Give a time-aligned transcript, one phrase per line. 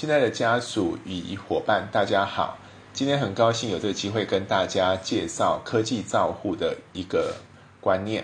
[0.00, 2.56] 亲爱的家属与伙伴，大家好！
[2.92, 7.34] 今天很高兴有这个机会跟大家介绍科技照护的一个
[7.80, 8.22] 观念。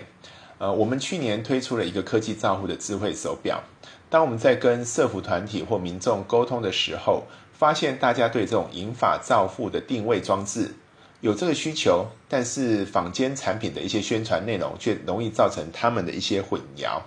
[0.57, 3.61] 呃，我们去年推出了一个科技照护的智慧手表。
[4.09, 10.75] 当我们在跟社服团体或民众沟通的时候，发现大家对这种银发照护的定位装置
[11.19, 17.01] 有这个需求，但是坊间产品的一些宣传内容却容易造成他们的一些混淆。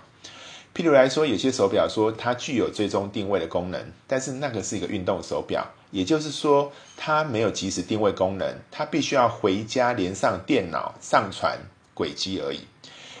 [0.79, 11.59] 譬如来说，有些手表说它具有追踪定位的功能，但是那个是一个运动手表，也就是说它没有即时定位功能，它必须要回家连上电脑上传
[11.93, 12.61] 轨迹而已。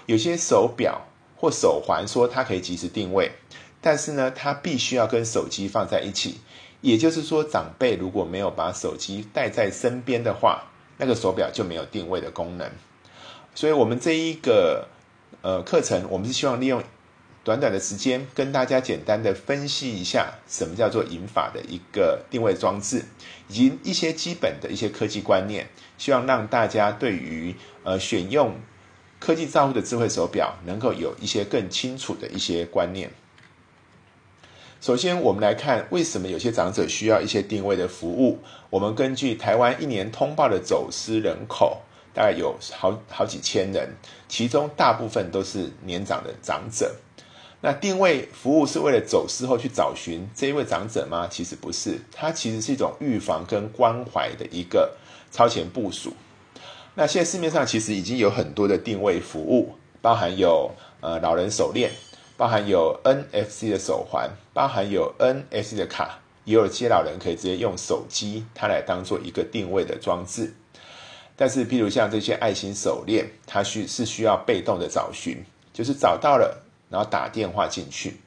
[0.05, 1.01] 有些手表
[1.35, 3.33] 或手环说它可以即时定位，
[3.81, 6.39] 但是呢，它必须要跟手机放在一起，
[6.79, 10.63] 也就是说长辈如果没有把手机带在身边的话，
[10.95, 12.71] 那个手表就没有定位的功能。
[13.53, 14.87] 所以，我们这一个
[15.41, 16.81] 呃课程，我们是希望利用。
[17.43, 23.05] 短短的时间，跟大家简单的分析一下什么叫做银法的一个定位装置，
[23.47, 28.55] 以及一些基本的一些科技观念，希望让大家对于呃选用
[29.19, 33.09] 科技照护的智慧手表，能够有一些更清楚的一些观念。
[34.81, 38.39] 首先，我们来看为什么有些长者需要一些定位的服务。
[38.69, 41.81] 我们根据台湾一年通报的走失人口，
[42.13, 43.89] 大概有好好几千人，
[44.27, 46.95] 其中大部分都是年长的长者。
[47.61, 51.27] 那定位服务是为了走失后去找寻这一位长者吗？
[51.29, 54.95] 其实不是，它其实是一种预防跟关怀的一个
[55.29, 56.13] 超前部署。
[56.95, 60.71] 那现在市面上其实已经有很多的定位服务，包含有
[61.01, 61.91] 呃老人手链，
[62.37, 70.53] 包含有 NFC 的手环，包含有 NFC 的卡，也有些老人可以直接用手机它来当做一个定位的装置。
[71.35, 75.43] 但是，譬如像这些爱心手链，它需是需要被动的找寻，
[75.73, 76.65] 就是找到了。
[76.89, 78.17] 然后打电话进去，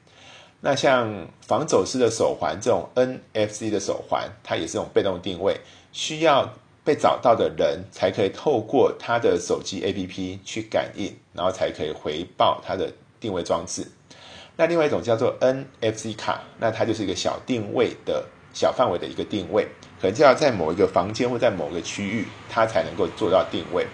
[0.61, 5.59] 那像防走失的手环这种 NFC 的手环，它也是这种被动定位，
[5.91, 6.49] 需要
[6.83, 12.89] 被找到的人才可以透过他的手机 APP 去感应，然后才可以回报他的
[13.19, 13.85] 定位装置。
[14.55, 18.23] 那另外一种叫做 NFC 卡，那它就是一个小定位的
[18.53, 19.67] 小范围的一个定位，
[19.99, 23.85] 可能就要在某一个房间或在某个区域，它才能够做到定位。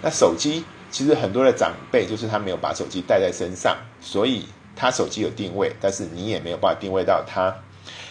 [0.00, 0.64] 那手机。
[0.96, 7.54] 其实很多的长辈就是他没有把手机带在身上，所以他手机有定位，但是你也没有办法定位到他。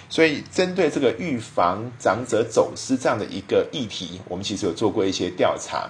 [0.07, 5.89] 所以针对这个预防长者走失这样的一个议题，我们其实有做过一些调查。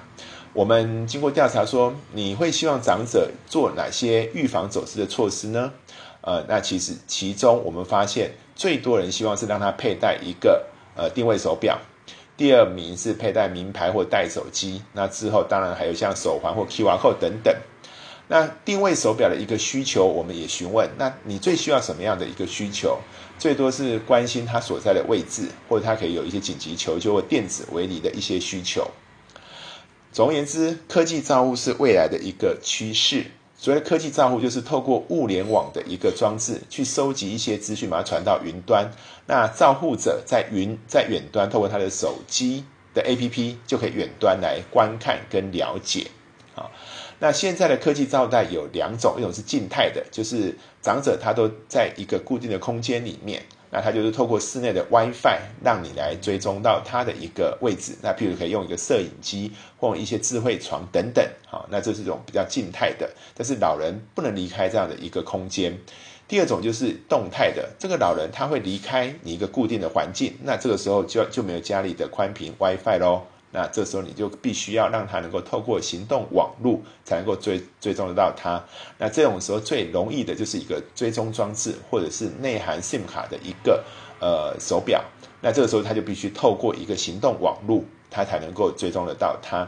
[0.53, 5.73] 我们经过调查说，你会希望长者做哪些预防走失的措施呢？
[6.21, 11.77] 呃，那其实其中我们发现最多人希望是让他佩戴一个呃定位手表。
[12.37, 17.55] 第二名是佩戴名牌或带手机，那之后当然还有像手环或 QR code 等等。
[18.27, 22.97] 那定位手表的一个需求，我们也询问，那你最需要什么样的一个需求？
[23.37, 28.89] 最多是关心它所在的位置，或者它可以有一些紧急求救或电子围篱的一些需求。
[30.11, 33.25] 总而言之，科技造物是未来的一个趋势。
[33.57, 38.91] 所谓的科技账户，就是透过物联网的一个装置去收集一些资讯，把它传到云端。
[39.27, 46.07] 那照护者在云在远端，透过他的手机的 APP 就可以远端来观看跟了解。
[46.53, 46.69] 好，
[47.19, 53.41] 那现在的科技照带有两种，一种是静态的，就是长者他都在一个固定的空间里面。
[53.75, 57.93] 那它就是透过室内的 WiFi 让你来追踪到它的一个位置。
[58.01, 63.09] 那譬如可以用一个摄影机或一些智慧床等等，好，那这是一种比较静态的。
[63.35, 65.77] 但是老人不能离开这样的一个空间。
[66.25, 73.23] 第二种就是动态的，这个老人他会离开你一个固定的环境，那这个时候就就没有家里的宽频 WiFi 喽。
[73.55, 78.61] 那这时候你就必须要让他能够透过行动网络才能够追追踪得到他。
[78.97, 83.81] 那这种时候最容易的就是一个追踪装置，或者是内含 SIM 卡的一个
[84.19, 85.01] 呃手表。
[85.39, 89.65] 那这个时候他就必须透过一个行动网络，他才能够追踪得到他。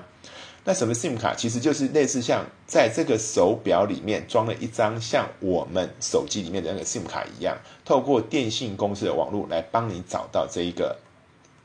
[0.65, 1.33] 那什么 SIM 卡？
[1.33, 10.97] 其实就是类似像在这个手表里面装了一张像我们手机里面的那个 SIM 卡一样，透过电信公司的网络来帮你找到这一个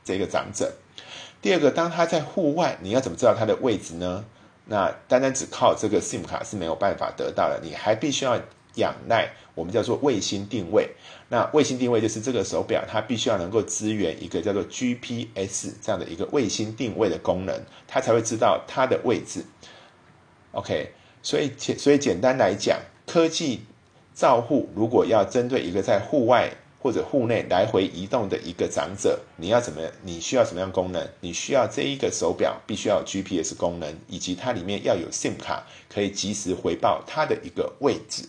[0.05, 0.71] 这个长者。
[1.43, 4.23] 第二个，当它在户外，你要怎么知道它的位置呢？
[4.65, 8.39] 那单单只靠这个 SIM 卡是没有办法得到的，你还必须要
[8.75, 10.89] 仰赖我们叫做卫星定位。
[11.27, 19.43] 那卫星定位就是这个手表，它必须要能够支援一个叫做 GPS 这样的一个卫星定位的功能，它才会知道它的位置。
[20.53, 23.65] OK，所以简所以简单来讲，科技
[24.15, 26.53] 照护如果要针对一个在户外。
[26.83, 29.81] 或者户内来回移动的一个长者，你要怎么？
[30.01, 31.07] 你需要什么样功能？
[31.21, 38.27] 你需要这一个手表必须要有 GPS 功能，以及它里面要有 SIM 卡，可以及时回报它的一个位置。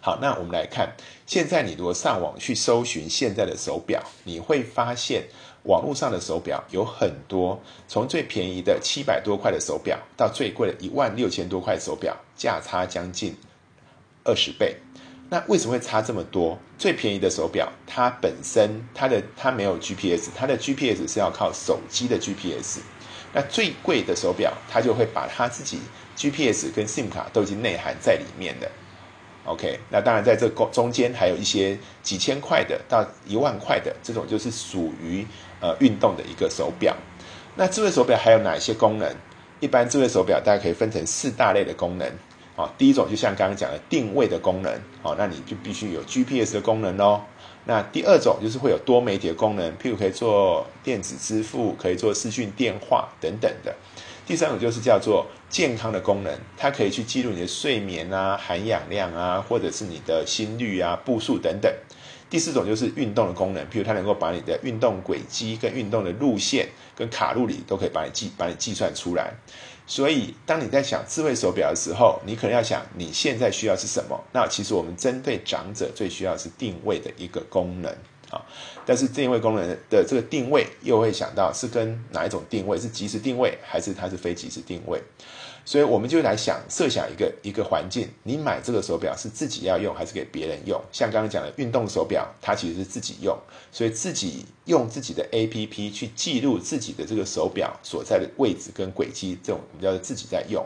[0.00, 0.96] 好，那我们来看，
[1.26, 5.24] 现在你如果上网去搜寻现在的手表，你会发现
[5.64, 13.36] 网络上的手表有很多，从最便宜的七百多块的手表，到最贵的一万六千多块手表，价差将近
[14.24, 14.76] 二十倍。
[15.28, 16.56] 那为什么会差这么多？
[16.78, 22.80] 最便宜的手表，它本身它的它没有 GPS，它的 GPS 是要靠手机的 GPS。
[23.32, 25.80] 那最贵的手表，它就会把它自己
[26.16, 28.70] GPS 跟 SIM 卡都已经内含在里面的。
[29.44, 35.26] OK，那当然在这中中间还有一些几千块的到一万块的这种，就是属于
[35.60, 36.96] 呃运动的一个手表。
[37.56, 39.14] 那智慧手表还有哪些功能？
[39.58, 42.10] 一般智慧手表大家可以分成四大类的功能。
[42.56, 44.72] 啊，第一种就像刚刚讲的定位的功能，
[45.02, 47.20] 好，那你就必须有 GPS 的功能喽。
[47.66, 53.74] 那第二种就是会有多媒体的功能，譬如可以做电子支付，可以做视讯电话等等的。
[54.24, 61.72] 第三种就是叫做健康的功能，它可以去记录你的睡眠啊、含氧量啊，或者是你的心率啊、步数等等。
[62.28, 69.32] 第四种就是运动的功能，譬如它能够把你的运动轨迹、跟运动的路线、跟卡路里都可以把你计、把你计算出来。
[69.86, 74.20] 所以，当你在想智慧手表的时候，你可能要想你现在需要是什么？
[74.32, 77.96] 那其实我们针对长者最需要是定位的一个功能。
[78.28, 78.42] 啊，
[78.84, 82.76] 但是定位功能的这个定位又会想到是跟哪一种定位？
[82.76, 85.00] 是即时定位还是它是非即时定位？
[85.66, 90.80] 所以我们就来想设想一个一个环境，你买这个手表是自己要用还是给别人用？
[90.90, 93.36] 像刚刚讲的运动手表，它其实是自己用，
[93.70, 100.64] 所以自己用自己的 A P P 去记录自己的这个手表所在的位置跟轨迹，这种我们叫做自己在用。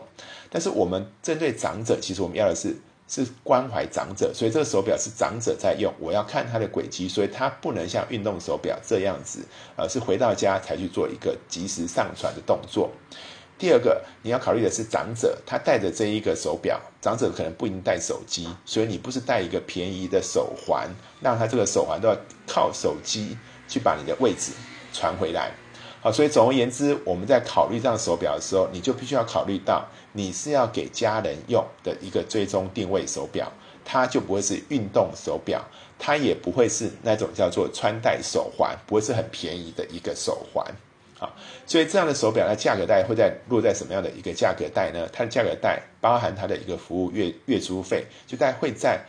[0.49, 2.73] 但是我们针对长者，其实我们要的是。
[3.13, 5.93] 是关怀长者，所以这个手表是长者在用。
[5.99, 9.41] 我要看它的轨迹，所以它不能像运动手表这样子，
[9.75, 12.89] 呃，是回到家才去做一个及时上传的动作。
[13.61, 20.89] 第二个，你要考虑的是长者，他戴着这一个手表，长者可能不一定带手机，所以你不是戴一个便宜的手环，
[21.21, 22.17] 让他这个手环都要
[22.47, 23.37] 靠手机
[23.67, 24.51] 去把你的位置
[24.91, 25.51] 传回来。
[26.01, 33.51] 好，所以总而言之，我们在考虑这样手表的时候，你就必须要考虑到，你是要给家人用的一个追踪定位手表，
[33.85, 35.63] 它就不会是运动手表，
[35.99, 40.65] 它也不会是那种叫做穿戴手环，不会是很便宜的一个手环。
[41.21, 41.31] 好，
[41.67, 45.07] 所以这样的手表，它价格带会在落在什么样的一个价格带呢？
[45.13, 48.99] 它的价格带包含它的一个服务月月租费，就大概会在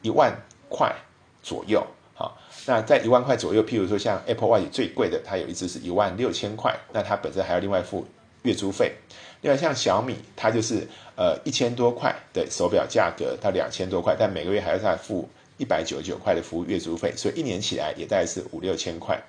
[0.00, 0.32] 一万
[0.68, 0.94] 块
[1.42, 1.84] 左右。
[2.14, 8.06] 好，那在一万块左右，譬如说像 Apple Watch 最贵的，它有一只是一万六千块，那它本身还要另外付
[8.42, 8.92] 月租费。
[9.40, 19.20] 另外像小米，它就是呃一千多块的手表价格到两千多块，但每个月还要再付一百九十九块的服务月租费，所以一年起来也大概是五六千块。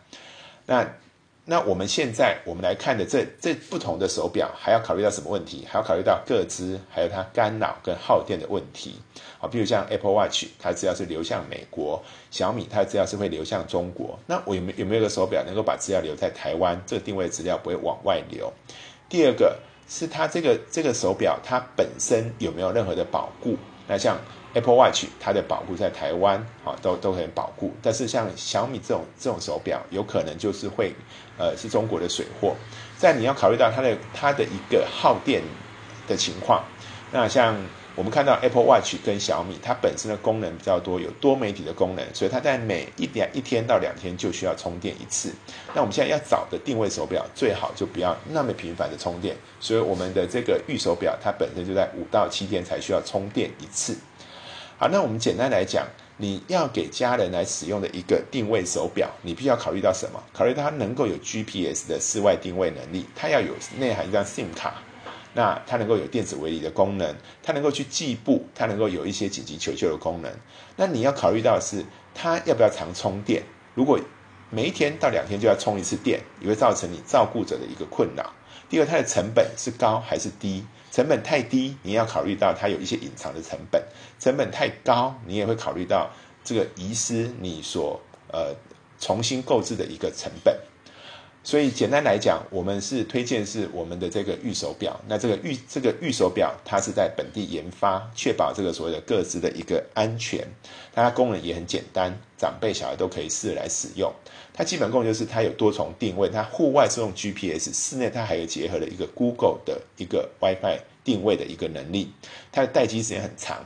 [0.67, 0.87] 那
[1.45, 5.65] 那我们现在我们来看的这这不同的手表，还要考虑到什么问题？
[5.67, 8.95] 还要考虑到个资，还有它干扰跟耗电的问题。
[9.39, 11.99] 好，比如像 Apple Watch，它资料是流向美国；
[12.29, 14.19] 小米它资料是会流向中国。
[14.27, 16.79] 那我有没有没有个手表能够把资料留在台湾？
[16.85, 18.53] 这个定位资料不会往外流。
[19.07, 19.57] 第二个
[19.87, 23.57] 是它这个这个手表它本身有没有任何的保护？
[23.89, 24.15] 那像
[24.53, 30.93] Apple Watch 它的保护在台湾，哈都都很保护，但是像小米这种这种手表，有可能就是会，
[31.39, 32.55] 呃，是中国的水货。
[32.95, 35.41] 在你要考虑到它的它的一个耗电
[36.07, 36.63] 的情况，
[37.11, 37.55] 那像
[37.99, 45.33] 我们看到 Apple Watch 跟小米，它本身的功能比较多，有多媒体的功能，所以它在每一点一天到两天就需要充电一次。
[45.75, 53.97] 那我们现在要找的定位手表，最好就不要那么频繁的充电，所以我们的这个预手表，它本身就在五到七天才需要充电一次。
[54.77, 60.23] 好，那我们简单来讲，你要给家人来使用的一个定位手表，你必须要考虑到什么？
[60.31, 64.75] 考虑到它能够有 GPS 的室外定位能力，它要有内含一张 SIM 卡，
[65.33, 70.31] 那它能够有电子围篱的功能，它能够去计步，它能够有一些紧急求救的功能。
[70.75, 73.43] 那你要考虑到的是，它要不要常充电？
[73.75, 73.99] 如果
[74.49, 78.33] 每一天到两天就要充一次电，也会造成你照顾者的一个困扰。
[78.67, 80.63] 第二，它的成本是高还是低？
[80.91, 83.79] 成本太低，你要考虑到它有一些隐藏的成本；
[84.19, 86.09] 成本太高，你也会考虑到
[86.43, 88.55] 这个遗失你所呃
[88.99, 90.55] 重新购置的一个成本。
[91.41, 94.99] 所以简单来讲，我们是推荐是我们的这个预手表。
[95.07, 100.45] 那这个预这个预手表，它是在本地研发，确保这个所谓的各自的一个安全。
[100.93, 104.13] 它功能也很简单，长辈小孩都可以试来使用。
[104.53, 112.11] 它基本功能就是它有多重定位，它户外是用 GPS，室内它还有结合了一个 Google 的一个 WiFi 定位的一个能力。
[112.51, 113.65] 它的待机时间很长。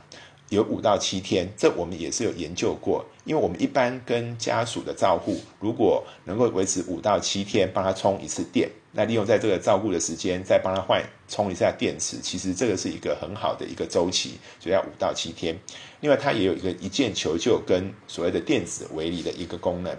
[0.54, 3.04] 有五到七天，这我们也是有研究过。
[3.24, 15.56] 因为我们一般跟家属的照护，如果能够维持五到七天，帮他充一次电，那利用在这个照顾的时间，再帮他换充一下电池，其实这个是一个很好的一个周期，所以要五到七天。
[16.00, 19.96] 另外，它也有一个一键求救跟所谓的电子围篱的一个功能。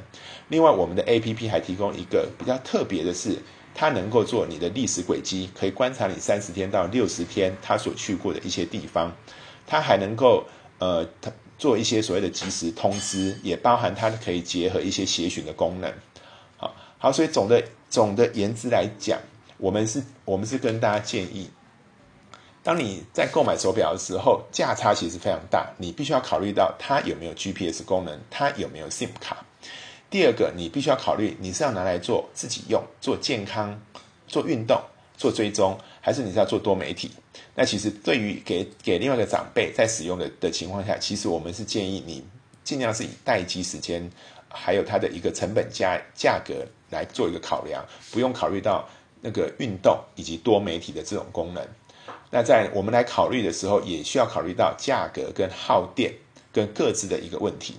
[0.50, 3.40] 另外，我们的 A P P 还提供一个比较特别的是，
[3.74, 9.12] 它能够做你的历史轨迹，可以观察你三十天到六十天他所去过的一些地方。
[9.68, 10.44] 它还能够
[10.80, 15.92] 呃，它做一些所谓的即时通知，也包含它可以结合一些协询的功能。
[16.58, 19.18] 好，好，所以总的总的言之来讲，
[19.58, 21.50] 我们是，我们是跟大家建议，
[22.62, 29.46] 当你在购买手表的时候，价差其实非常大，你必须要考虑到它有没有 GPS 功能，它有没有 SIM 卡。
[30.10, 33.82] 第二个，你必须要考虑，你是要拿来做自己用，做健康，
[34.28, 34.82] 做运动。
[35.18, 37.12] 做追踪，还是你是要做多媒体？
[37.56, 42.24] 那其实对于给给另外一个长辈在使用的的情况下，其实我们是建议你
[42.64, 44.10] 尽量是以待机时间，
[44.50, 48.88] 还有它的一个成本价价格来做一个考量，不用考虑到
[49.22, 51.66] 那个运动以及多媒体的这种功能。
[52.30, 56.14] 那在我们来考虑的时候，也需要考虑到价格跟耗电
[56.52, 57.76] 跟各自的一个问题。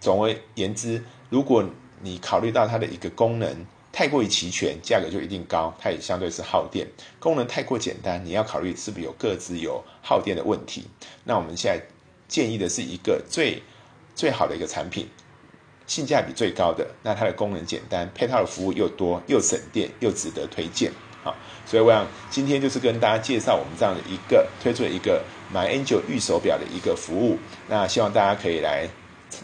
[0.00, 1.64] 总而言之，如果
[2.02, 3.64] 你考虑到它的一个功能，
[3.94, 6.84] 太过于齐全，价格就一定高，它也相对是耗电。
[7.20, 10.84] 功能太过简单，你要考虑是不是有各自有耗电的问题。
[11.22, 11.80] 那我们现在
[12.26, 13.62] 建议的是一个最
[14.16, 15.08] 最好的一个产品，
[15.86, 20.90] 性价比最高的，那它的功能简单，配套的服务又多，又省电，又值得推荐。
[21.22, 21.32] 好，
[21.64, 25.22] 所以我想今天就是跟大家介绍我们这样的一个推出了一个
[25.52, 28.88] 买 Angel 预手表的一个服务，那希望大家可以来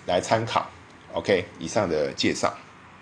[0.07, 0.69] 来参考。
[1.13, 2.53] OK，以上的介绍。